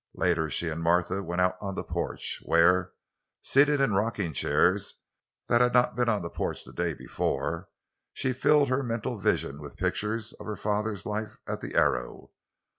Later 0.15 0.49
she 0.49 0.67
and 0.67 0.81
Martha 0.81 1.21
went 1.21 1.41
out 1.41 1.57
on 1.61 1.75
the 1.75 1.83
porch, 1.83 2.41
where, 2.43 2.93
seated 3.43 3.79
in 3.79 3.93
rocking 3.93 4.33
chairs—that 4.33 5.61
had 5.61 5.75
not 5.75 5.95
been 5.95 6.09
on 6.09 6.23
the 6.23 6.29
porch 6.31 6.63
the 6.63 6.73
day 6.73 6.95
before—she 6.95 8.33
filled 8.33 8.69
her 8.69 8.81
mental 8.81 9.19
vision 9.19 9.61
with 9.61 9.77
pictures 9.77 10.33
of 10.39 10.47
her 10.47 10.55
father's 10.55 11.05
life 11.05 11.37
at 11.47 11.61
the 11.61 11.75
Arrow. 11.75 12.31